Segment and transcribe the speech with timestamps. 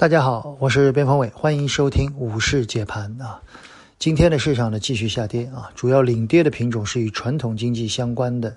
[0.00, 3.42] 大家好，我是边锋伟，欢迎收听股市解盘啊。
[3.98, 8.56] 今天的市场呢继续下跌啊，主要领跌的品种是与传统经济相关的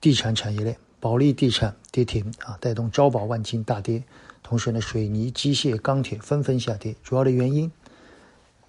[0.00, 4.02] 地产产业链，保利地产跌停啊，带动招宝万金大跌。
[4.42, 6.96] 同时呢，水泥、机械、钢铁纷纷下跌。
[7.04, 7.70] 主要的原因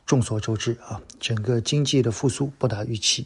[0.05, 3.25] 众所周知啊，整个经济的复苏不达预期，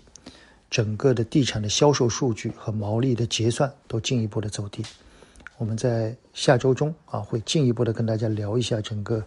[0.69, 4.81] 整个的地产的销售数据和毛利的结算都进一步的走低。
[5.57, 9.23] 我们在下周中啊，会进一步的跟大家聊一下整个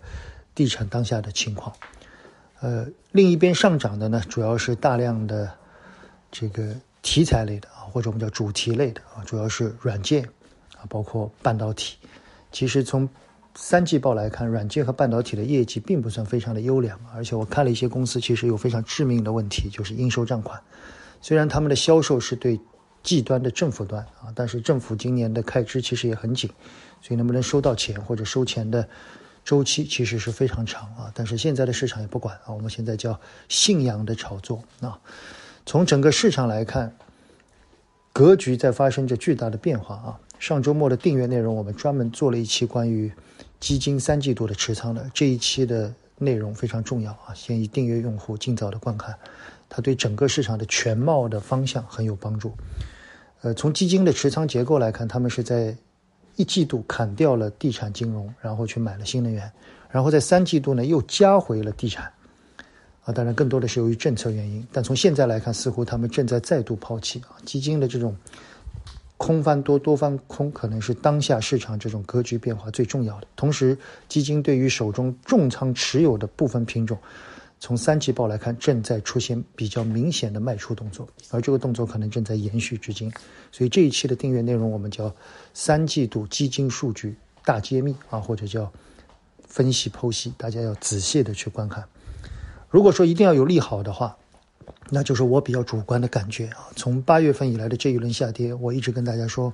[0.54, 1.74] 地产当下的情况。
[2.60, 5.50] 呃，另一边上涨的呢，主要是大量的
[6.30, 10.22] 这个题材类的啊，或者我们叫主题类的啊，主要是软件
[10.76, 11.96] 啊，包括半导体。
[12.52, 13.08] 其实从
[13.54, 20.60] 三季报来看，软件和半导体的业绩并不算非常的优良，而且我看了一些公司，其实有非常致命的问题，就是应收账款。
[21.22, 22.60] 虽然他们的销售是对。
[23.02, 26.50] G 端的政府端啊，但是政府今年的开支其实也很紧，
[27.00, 28.86] 所以能不能收到钱或者收钱的
[29.44, 31.10] 周期其实是非常长啊。
[31.14, 33.18] 但是现在的市场也不管啊，我们现在叫
[33.48, 34.98] 信仰的炒作啊。
[35.64, 36.96] 从整个市场来看，
[38.12, 40.20] 格局在发生着巨大的变化啊。
[40.38, 43.12] 上周末的订阅内容，我们专门做了一期关于
[43.58, 49.14] 基金三季度的持仓的这一期的内容非常重要啊，建议订阅用户尽早的观看。
[49.68, 52.52] 它对整个市场的全貌的方向很有帮助。
[53.42, 55.76] 呃，从基金的持仓结构来看，他们是在
[56.36, 59.50] 一季度砍掉了地产金融，然后去买了新能源，
[59.90, 62.10] 然后在三季度呢又加回了地产。
[63.04, 64.66] 啊，当然更多的是由于政策原因。
[64.72, 68.16] 但从现在来看，似乎他们正在再度抛弃啊基金的这种
[69.28, 73.26] 空翻多多翻空，可能是当下市场这种格局变化最重要的。
[73.36, 73.76] 同时，
[74.08, 76.96] 基金对于手中重仓持有的部分品种。
[77.60, 83.12] 从三季报来看，正在出现比较明显的卖出动作，而这个动作可能正在延续至今。
[83.52, 85.14] 所以这一期的订阅内容，我们叫
[85.52, 88.72] 三季度基金数据大揭秘啊，或者叫
[89.46, 91.84] 分析剖析，大家要仔细的去观看。
[92.70, 94.16] 如果说一定要有利好的话，
[94.90, 96.68] 那就是我比较主观的感觉啊。
[96.76, 99.52] 从八月份以来的这一轮下跌，我一直跟大家说，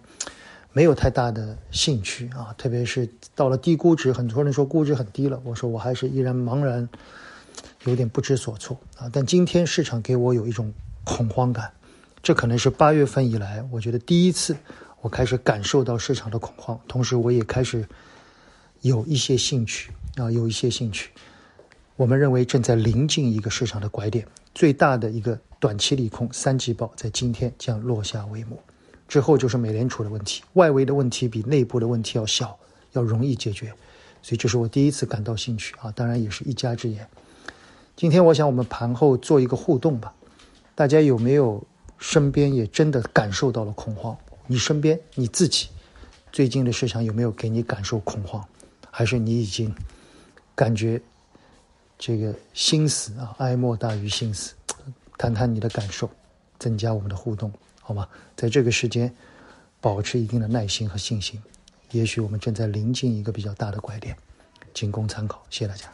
[0.72, 6.88] 没有太大的兴趣啊，特别是到了低估值，很多人说估值很低了，我说我还是依然茫然。
[7.84, 9.10] 有点不知所措啊！
[9.12, 10.72] 但今天市场给我有一种
[11.04, 11.70] 恐慌感，
[12.22, 14.56] 这可能是八月份以来我觉得第一次
[15.02, 17.86] 我开始感受到市场的恐慌，同时我也开始
[18.80, 21.10] 有一些兴趣啊，有一些兴趣。
[21.96, 28.58] 我们认为正在临近一个市场的拐点，最大的一个短期利空三季报在今天将落下帷幕，
[29.06, 32.58] 之后就是美联储的问题，外围的问题比内部的问题要小，
[32.94, 33.72] 要容易解决，
[34.22, 35.92] 所以这是我第一次感到兴趣啊！
[35.92, 37.06] 当然也是一家之言。
[37.94, 40.12] 今天我想我们盘后做一个互动吧，
[40.74, 41.64] 大家有没有
[41.98, 44.16] 身边也真的感受到了恐慌？
[44.48, 45.68] 你身边你自己
[46.32, 48.44] 最近的市场有没有给你感受恐慌？
[48.90, 49.72] 还是你已经
[50.56, 51.00] 感觉
[52.06, 53.34] 这个心死啊？
[53.38, 54.52] 哀莫大于心死，
[55.16, 56.10] 谈谈你的感受，
[56.58, 57.50] 增加我们的互动，
[57.80, 58.06] 好吗？
[58.36, 59.10] 在这个时间
[59.80, 61.42] 保持一定的耐心和信心，
[61.92, 64.14] 也许我们正在临近一个比较大的拐点，
[64.74, 65.42] 仅供参考。
[65.48, 65.90] 谢谢大家。